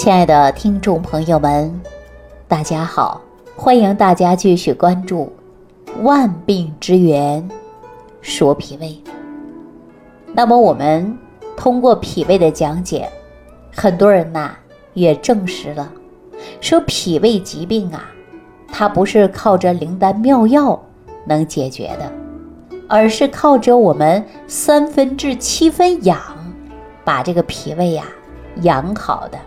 [0.00, 1.78] 亲爱的听众朋友们，
[2.48, 3.20] 大家好！
[3.54, 5.30] 欢迎大家继续关注
[6.02, 7.46] 《万病之源
[8.22, 8.86] 说脾胃》。
[10.32, 11.18] 那么，我们
[11.54, 13.10] 通过脾胃的讲解，
[13.76, 14.56] 很多人呐
[14.94, 15.92] 也证实了，
[16.62, 18.10] 说脾胃疾病啊，
[18.72, 20.82] 它不是靠着灵丹妙药
[21.26, 22.10] 能解决的，
[22.88, 26.18] 而是靠着我们三分治七分养，
[27.04, 28.04] 把这个脾胃呀
[28.62, 29.38] 养好的。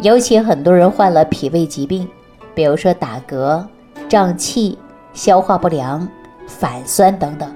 [0.00, 2.06] 尤其很多人患了脾胃疾病，
[2.54, 3.64] 比如说打嗝、
[4.08, 4.78] 胀气、
[5.14, 6.06] 消化不良、
[6.46, 7.50] 反酸等等，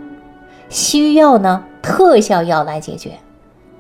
[0.69, 3.13] 需要呢特效药来解决。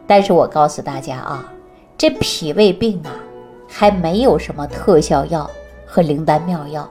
[0.06, 1.52] 但是我告诉大家啊，
[1.96, 3.10] 这脾胃病啊，
[3.68, 5.51] 还没有什么特效药
[5.87, 6.88] 和灵丹妙药。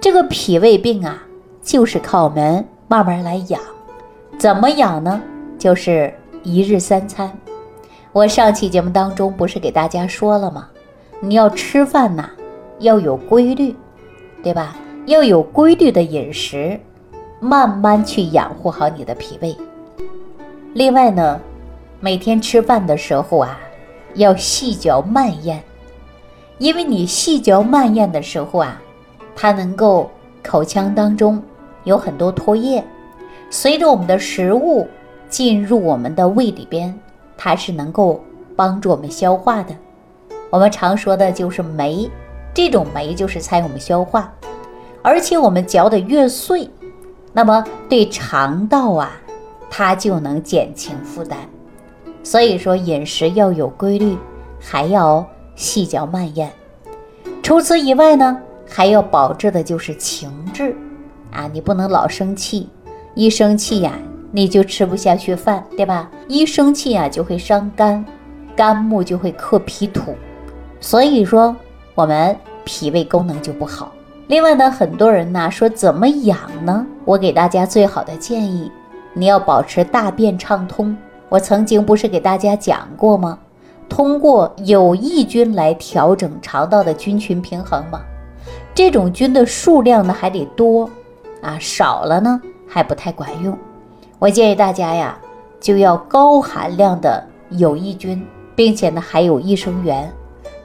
[0.00, 1.22] 这个脾胃病啊，
[1.62, 3.60] 就是靠我们慢慢来养。
[4.38, 5.20] 怎么养呢？
[5.58, 6.12] 就是
[6.42, 7.30] 一日三餐。
[8.12, 10.68] 我上期节目当中不是给大家说了吗？
[11.24, 12.30] 你要吃饭呐，
[12.80, 13.76] 要有规律，
[14.42, 14.76] 对吧？
[15.06, 16.80] 要有规律的饮食，
[17.38, 19.56] 慢慢去养护好你的脾胃。
[20.74, 21.40] 另外呢，
[22.00, 23.56] 每天吃饭的时候啊，
[24.14, 25.62] 要细嚼慢咽，
[26.58, 28.82] 因为你细嚼慢咽的时候啊，
[29.36, 30.10] 它能够
[30.42, 31.40] 口腔当中
[31.84, 32.82] 有很多唾液，
[33.48, 34.88] 随着我们的食物
[35.28, 36.92] 进入我们的胃里边，
[37.36, 38.20] 它是能够
[38.56, 39.72] 帮助我们消化的。
[40.52, 42.10] 我们常说的就是酶，
[42.52, 44.30] 这种酶就是参与我们消化，
[45.00, 46.68] 而且我们嚼得越碎，
[47.32, 49.12] 那么对肠道啊，
[49.70, 51.38] 它就能减轻负担。
[52.22, 54.14] 所以说饮食要有规律，
[54.60, 56.52] 还要细嚼慢咽。
[57.42, 60.76] 除此以外呢，还要保质的就是情志
[61.30, 62.68] 啊，你不能老生气，
[63.14, 63.94] 一生气呀，
[64.30, 66.10] 你就吃不下去饭，对吧？
[66.28, 68.04] 一生气啊，就会伤肝，
[68.54, 70.14] 肝木就会克脾土。
[70.82, 71.54] 所以说，
[71.94, 73.92] 我们脾胃功能就不好。
[74.26, 76.84] 另外呢，很多人呢说怎么养呢？
[77.04, 78.70] 我给大家最好的建议，
[79.14, 80.94] 你要保持大便畅通。
[81.28, 83.38] 我曾经不是给大家讲过吗？
[83.88, 88.00] 通过有益菌来调整肠道的菌群平衡吗。
[88.74, 90.90] 这种菌的数量呢还得多
[91.42, 93.56] 啊，少了呢还不太管用。
[94.18, 95.16] 我建议大家呀，
[95.60, 100.12] 就要高含量的有益菌，并且呢还有益生元。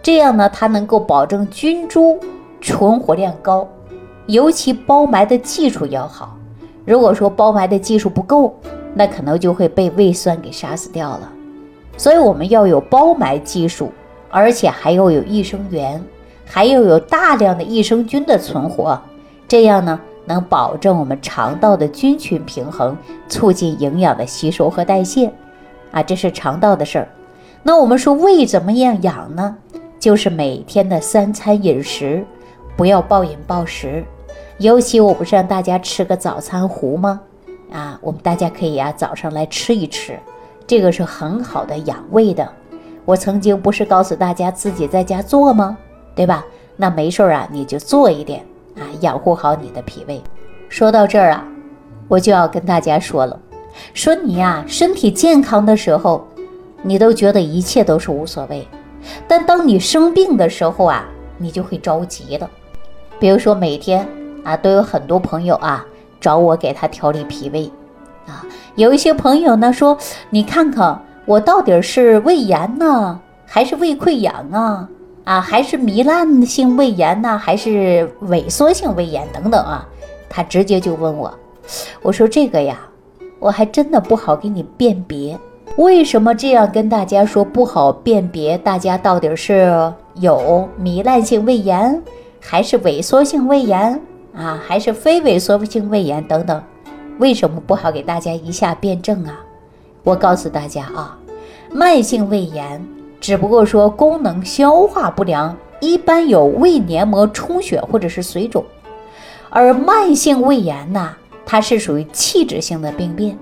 [0.07, 2.17] 这样呢，它能够保证菌株
[2.61, 3.67] 存活量高，
[4.27, 6.37] 尤其包埋的技术要好。
[6.85, 8.55] 如果说包埋的技术不够，
[8.93, 11.29] 那可能就会被胃酸给杀死掉了。
[11.97, 13.91] 所以我们要有包埋技术，
[14.29, 16.01] 而且还要有益生元，
[16.45, 18.97] 还要有大量的益生菌的存活。
[19.45, 22.95] 这样呢，能保证我们肠道的菌群平衡，
[23.27, 25.29] 促进营养的吸收和代谢。
[25.91, 27.09] 啊，这是肠道的事儿。
[27.63, 29.57] 那我们说胃怎么样养呢？
[29.99, 32.25] 就是每天的三餐饮食，
[32.75, 34.03] 不要暴饮暴食。
[34.59, 37.21] 尤其我不是让大家吃个早餐糊吗？
[37.71, 40.17] 啊，我们大家可以啊早上来吃一吃，
[40.65, 42.47] 这个是很好的养胃的。
[43.05, 45.77] 我曾经不是告诉大家自己在家做吗？
[46.15, 46.45] 对吧？
[46.75, 48.43] 那没事儿啊，你就做一点
[48.75, 50.21] 啊，养护好你的脾胃。
[50.69, 51.45] 说到这儿啊，
[52.07, 53.39] 我就要跟大家说了，
[53.93, 56.25] 说你呀身体健康的时候，
[56.81, 58.67] 你都觉得一切都是无所谓。
[59.27, 61.05] 但当你生病的时候啊，
[61.37, 62.49] 你就会着急了。
[63.19, 64.07] 比如说每天
[64.43, 65.85] 啊，都有很多朋友啊
[66.19, 67.71] 找我给他调理脾胃
[68.25, 68.45] 啊。
[68.75, 69.97] 有一些朋友呢说，
[70.29, 74.87] 你看看我到底是胃炎呢，还是胃溃疡啊？
[75.23, 79.85] 啊，还是糜烂性胃炎呢，还是萎缩性胃炎等等啊？
[80.29, 81.33] 他直接就问我，
[82.01, 82.79] 我说这个呀，
[83.39, 85.37] 我还真的不好给你辨别。
[85.75, 88.57] 为什么这样跟大家说不好辨别？
[88.57, 92.01] 大家到底是有糜烂性胃炎，
[92.39, 94.01] 还是萎缩性胃炎
[94.33, 94.59] 啊？
[94.65, 96.63] 还是非萎缩性胃炎等等？
[97.19, 99.39] 为什么不好给大家一下辩证啊？
[100.03, 101.15] 我告诉大家啊，
[101.71, 102.83] 慢性胃炎
[103.19, 108.65] 只不过说功能消化不良，一般有胃黏膜充血或者是水肿，
[109.49, 111.15] 而慢性胃炎呢，
[111.45, 113.37] 它是属于器质性的病变。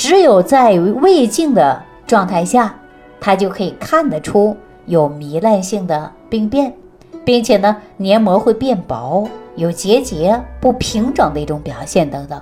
[0.00, 2.74] 只有在胃镜的状态下，
[3.20, 4.56] 它就可以看得出
[4.86, 6.74] 有糜烂性的病变，
[7.22, 12.40] 并且呢，黏膜会变薄，有结节、不平整的一种表现等等。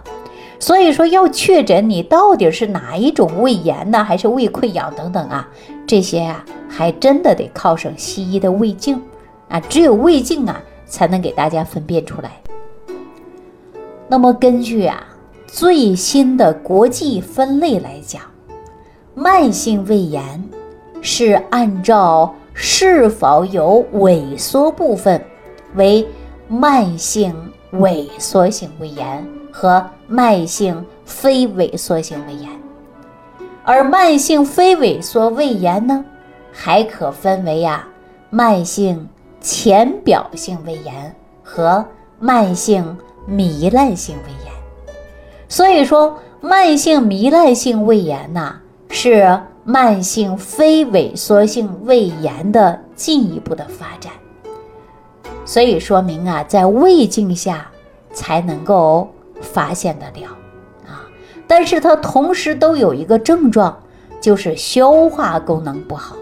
[0.60, 5.48] 所以说，要确诊你到底是哪一种胃炎呢，还是胃溃疡等等啊？
[5.84, 9.02] 这些啊，还真的得靠上西医的胃镜
[9.48, 12.30] 啊，只有胃镜啊，才能给大家分辨出来。
[14.06, 15.02] 那么根据啊。
[15.50, 18.20] 最新的国际分类来讲，
[19.14, 20.44] 慢性胃炎
[21.00, 25.24] 是按照是否有萎缩部分，
[25.74, 26.06] 为
[26.48, 27.34] 慢性
[27.72, 32.50] 萎缩性胃炎和慢性非萎缩性胃炎。
[33.64, 36.04] 而慢性非萎缩胃炎呢，
[36.52, 37.88] 还可分为呀
[38.28, 39.08] 慢性
[39.40, 41.84] 浅表性胃炎和
[42.20, 42.96] 慢性
[43.26, 44.57] 糜烂性胃炎。
[45.48, 48.56] 所以说，慢性糜烂性胃炎呐，
[48.90, 54.12] 是慢性非萎缩性胃炎的进一步的发展。
[55.44, 57.66] 所以说明啊，在胃镜下
[58.12, 59.08] 才能够
[59.40, 60.28] 发现得了
[60.86, 61.08] 啊。
[61.46, 63.74] 但是它同时都有一个症状，
[64.20, 66.14] 就是消化功能不好。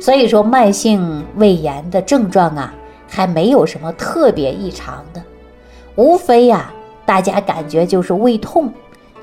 [0.00, 2.72] 所以说，慢性胃炎的症状啊，
[3.08, 5.20] 还没有什么特别异常的，
[5.96, 6.72] 无非呀，
[7.06, 8.66] 大家感觉就是胃痛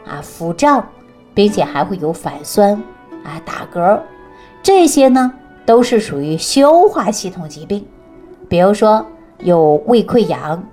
[0.08, 0.88] 啊、腹胀，
[1.34, 2.74] 并且还会有反酸
[3.24, 4.00] 啊、打嗝，
[4.64, 5.32] 这些呢
[5.66, 7.86] 都是属于消化系统疾病，
[8.48, 9.06] 比如说
[9.40, 10.64] 有胃溃疡、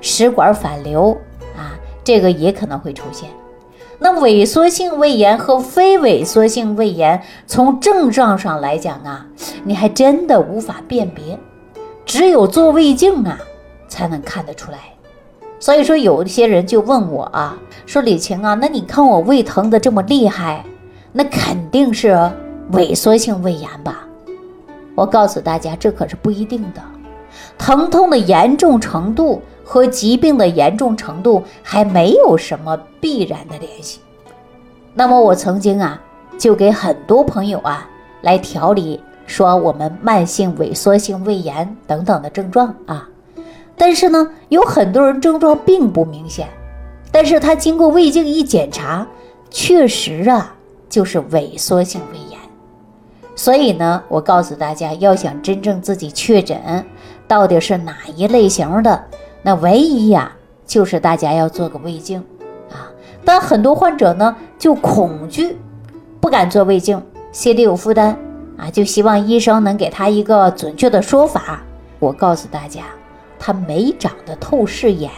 [0.00, 1.16] 食管反流
[1.56, 3.28] 啊，这个也可能会出现。
[3.98, 9.26] 那萎缩性胃炎和非萎缩性胃炎，从症状上来讲啊，
[9.64, 11.38] 你还真的无法辨别，
[12.06, 13.38] 只有做胃镜啊
[13.88, 14.78] 才能看得出来。
[15.60, 17.56] 所以说，有一些人就问我啊，
[17.86, 20.64] 说李晴啊，那你看我胃疼的这么厉害，
[21.12, 22.18] 那肯定是
[22.72, 24.06] 萎缩性胃炎吧？
[24.94, 26.82] 我告诉大家，这可是不一定的，
[27.56, 29.42] 疼痛的严重程度。
[29.70, 34.00] 和疾病的严重程度还没有什么必然的联系。
[34.94, 36.00] 那么我曾经啊，
[36.38, 37.86] 就给很多朋友啊
[38.22, 43.06] 来调理，说我们慢性萎缩性胃炎等等的症状啊。
[43.78, 46.48] 但是呢，有很多人症状并不明显，
[47.12, 49.06] 但是他经过胃镜一检查，
[49.48, 50.56] 确实啊
[50.88, 52.38] 就是萎缩性胃炎。
[53.36, 56.84] 所以呢，我告诉大家，要想真正自己确诊
[57.28, 59.04] 到底是哪一类型的。
[59.42, 60.32] 那唯一呀，
[60.66, 62.18] 就是大家要做个胃镜
[62.72, 62.90] 啊。
[63.24, 65.56] 但很多患者呢，就恐惧，
[66.20, 68.18] 不敢做胃镜，心里有负担
[68.56, 71.62] 啊，就希望医生能给他一个准确的说法。
[72.00, 72.82] 我告诉大家，
[73.38, 75.10] 他没长的透视眼，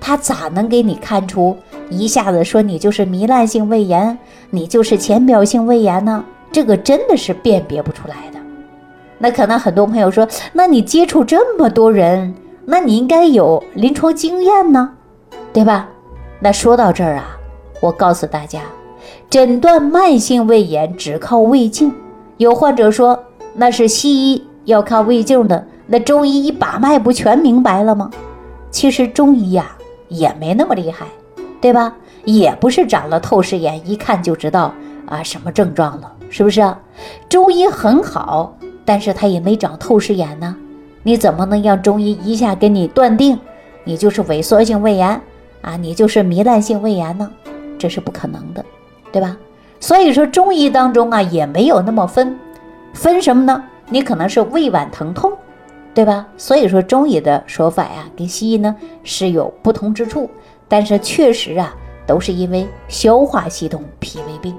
[0.00, 1.56] 他咋能给你看出
[1.90, 4.18] 一下子说你就是糜烂性胃炎，
[4.50, 6.24] 你就是浅表性胃炎呢？
[6.50, 8.38] 这个真的是辨别不出来的。
[9.18, 12.34] 那可能很多朋友说，那你接触这么多人？
[12.64, 14.90] 那你应该有临床经验呢，
[15.52, 15.88] 对吧？
[16.38, 17.36] 那说到这儿啊，
[17.80, 18.60] 我告诉大家，
[19.28, 21.92] 诊断慢性胃炎只靠胃镜。
[22.36, 23.24] 有患者说
[23.54, 28.10] 那是西医要看胃镜的，那中医一把脉不全明白了吗？
[28.70, 29.74] 其实中医呀
[30.08, 31.06] 也没那么厉害，
[31.60, 31.94] 对吧？
[32.24, 34.74] 也不是长了透视眼，一看就知道
[35.06, 36.62] 啊什么症状了，是不是？
[37.26, 38.54] 中医很好，
[38.84, 40.54] 但是他也没长透视眼呢。
[41.02, 43.38] 你怎么能让中医一下给你断定，
[43.84, 45.18] 你就是萎缩性胃炎
[45.62, 45.76] 啊？
[45.78, 47.30] 你就是糜烂性胃炎呢？
[47.78, 48.62] 这是不可能的，
[49.10, 49.34] 对吧？
[49.80, 52.38] 所以说中医当中啊也没有那么分，
[52.92, 53.64] 分什么呢？
[53.88, 55.32] 你可能是胃脘疼痛，
[55.98, 56.24] 对吧？
[56.36, 58.72] 所以说中医的说法呀跟西医呢
[59.02, 60.30] 是有不同之处，
[60.68, 61.74] 但是确实啊
[62.06, 64.54] 都是因为消化系统脾胃病。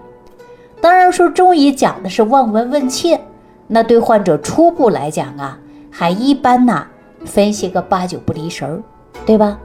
[0.81, 3.17] 当然说中医讲的是望闻问切，
[3.67, 5.57] 那对患者初步来讲啊。
[5.89, 6.85] 还一般呐，
[7.23, 8.83] 分析个八九不离十儿，
[9.25, 9.57] 对吧？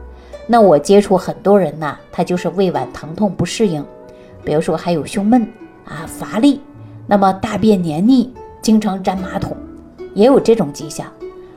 [0.46, 3.84] 那我接触很多人呐，他就是胃脘疼痛不适应，
[4.44, 5.42] 比如说还有胸闷
[5.86, 6.60] 啊、乏力，
[7.08, 9.56] 那么大便黏腻，经常粘马桶，
[10.14, 11.04] 也有这种迹象。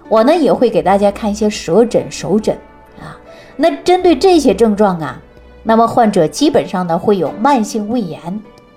[0.09, 2.57] 我呢也会给大家看一些舌诊、手诊
[2.99, 3.17] 啊。
[3.55, 5.21] 那针对这些症状啊，
[5.63, 8.19] 那么患者基本上呢会有慢性胃炎，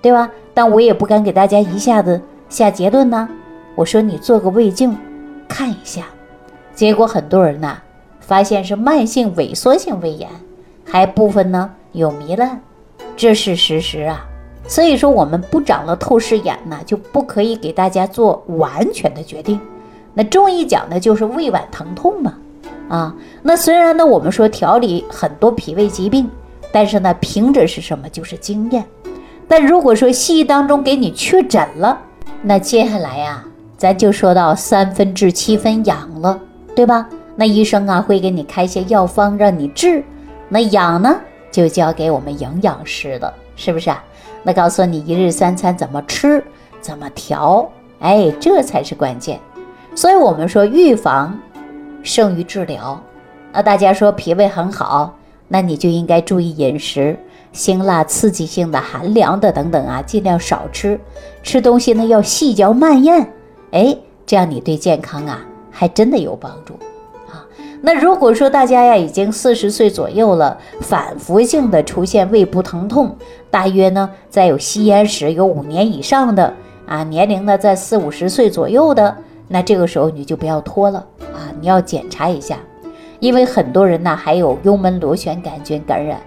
[0.01, 0.29] 对吧？
[0.53, 3.29] 但我也不敢给大家一下子下结论呢。
[3.75, 4.95] 我说你做个胃镜。
[5.47, 6.03] 看一下，
[6.73, 7.77] 结果很多人呐，
[8.21, 10.29] 发现是慢性萎缩性胃炎，
[10.85, 12.61] 还部分呢有糜烂，
[13.17, 14.25] 这是事实啊。
[14.65, 19.59] 所以说我们不长了透视眼呢，就不可以给大家做完全的决定。
[20.13, 22.33] 那中医讲的就是胃脘疼痛嘛，
[22.89, 26.29] 啊，那虽然呢我们说调理很多脾胃疾病，
[26.71, 28.09] 但是呢凭着是什么？
[28.09, 28.85] 就是经验。
[29.47, 31.99] 但如果说西医当中给你确诊了，
[32.41, 33.43] 那接下来呀。
[33.77, 36.39] 咱就说到三分治七分养了，
[36.75, 37.09] 对吧？
[37.35, 40.03] 那医生啊会给你开些药方让你治，
[40.49, 41.19] 那养呢
[41.51, 44.03] 就交给我们营养师了，是不是啊？
[44.43, 46.43] 那告诉你一日三餐怎么吃，
[46.79, 47.67] 怎么调，
[48.01, 49.39] 哎，这才是关键。
[49.93, 51.37] 所以我们说预防
[52.03, 53.01] 胜于治疗。
[53.53, 55.15] 那大家说脾胃很好，
[55.47, 57.17] 那你就应该注意饮食，
[57.51, 60.99] 辛辣刺激性的、寒凉的等等啊，尽量少吃。
[61.43, 63.29] 吃东西呢要细嚼慢咽。
[63.71, 66.73] 哎，这样你对健康啊还真的有帮助
[67.29, 67.43] 啊。
[67.81, 73.15] 那如果说大家呀已经四十岁左右了，反复性的出现胃部疼痛，
[73.49, 76.53] 大约呢在有吸烟史有五年以上的
[76.85, 79.17] 啊，年龄呢在四五十岁左右的，
[79.53, 82.57] 那这个时候你就不要拖了啊，你要检查一下，
[83.19, 86.21] 因为很多人呢还有幽门螺旋杆菌感染。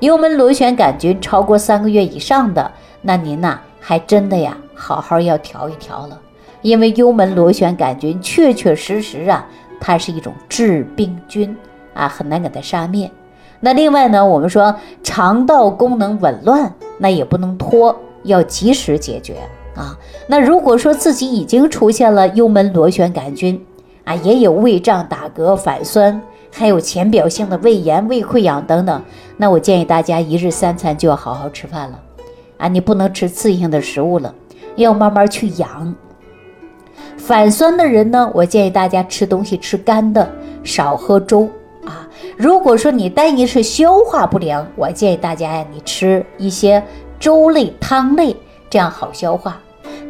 [0.00, 6.20] 幽门螺旋杆菌超过三个月以上的，那您呐还真的呀，好好要调一调了。
[6.60, 9.46] 因为幽门螺旋杆菌确确实实啊，
[9.80, 11.56] 它是一种致病菌
[11.94, 13.10] 啊，很难给它杀灭。
[13.58, 19.36] 那另外呢，我们说肠道功能紊乱，那也不能拖，要及时解决
[19.76, 19.96] 啊。
[20.26, 23.64] 那如果说自己已经出现了幽门螺旋杆菌
[24.04, 26.20] 啊，也有胃胀、打嗝、反酸。
[26.58, 29.02] 还有浅表性的胃炎、胃溃疡等等，
[29.36, 32.00] 那我建议大家一日三餐就要好好吃饭了，
[32.56, 34.34] 啊，你不能吃刺激性的食物了，
[34.76, 35.94] 要慢慢去养。
[37.18, 40.26] 反酸的人呢，我建议大家吃东西吃干的，
[40.64, 41.46] 少喝粥
[41.84, 42.08] 啊。
[42.38, 46.82] 如果说你单一是消化不良，我建议大家呀，你吃一些
[47.20, 48.34] 粥类、汤类，
[48.70, 49.60] 这样好消化。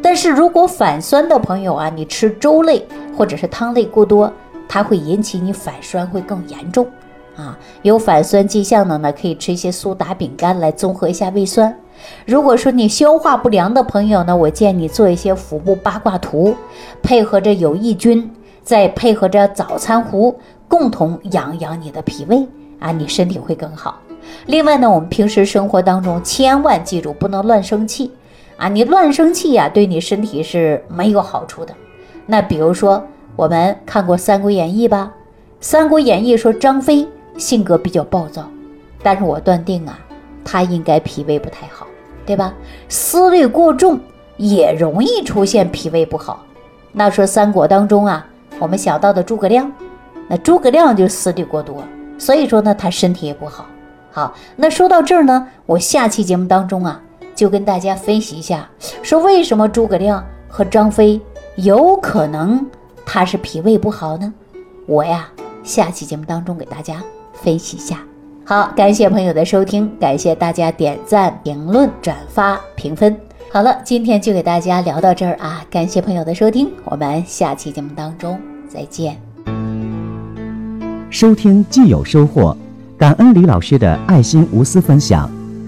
[0.09, 2.87] 但是如果反酸的朋友啊，你吃粥类
[3.17, 4.31] 或者是汤类过多。
[4.65, 6.87] 它会引起你反酸会更严重，
[7.35, 11.77] 啊，有反酸迹象的呢，可以吃一些苏打饼干来综合一下胃酸。
[12.25, 16.55] 如果说你消化不良的朋友呢，我建议你做一些腹部八卦图，
[17.03, 18.31] 配合着有益菌，
[18.63, 22.47] 再配合着早餐壶，共同养养你的脾胃
[22.79, 23.99] 啊，你身体会更好。
[24.45, 28.09] 另外呢，我们平时生活当中千万记住不能乱生气
[28.57, 31.73] 啊，你乱生气呀，对你身体是没有好处的。
[32.25, 33.01] 那比如说。
[33.35, 35.13] 我们看过《三国演义》吧，
[35.61, 38.49] 《三国演义》说张飞性格比较暴躁，
[39.03, 39.99] 但是我断定啊，
[40.43, 41.85] 他应该脾胃不太好，
[42.25, 42.51] 对吧？
[42.89, 43.99] 思虑过重
[44.37, 46.43] 也容易出现脾胃不好。
[46.91, 48.25] 那说三国当中啊，
[48.57, 49.71] 我们想到的诸葛亮，
[50.27, 51.83] 那诸葛亮就思虑过多，
[52.17, 53.67] 所以说呢，他身体也不好。
[54.11, 56.99] 好，那说到这儿呢，我下期节目当中啊，
[57.37, 58.67] 就跟大家分析一下，
[59.03, 61.21] 说为什么诸葛亮和张飞
[61.55, 62.65] 有可能。
[63.05, 64.33] 他是脾胃不好呢，
[64.87, 65.29] 我呀，
[65.63, 67.01] 下期节目当中给大家
[67.31, 67.99] 分析一下。
[68.43, 73.15] 好，感谢朋友的收听，感谢大家点赞、评论、转发、评分。
[73.49, 79.15] 好了，今天就给大家聊到这儿啊，感谢朋友的收听，我们下期节目当中再见。
[81.09, 82.57] 收听既有收获，
[82.97, 85.36] 感恩李老师的爱心无私分享。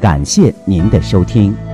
[0.00, 1.67] 感谢您的收听。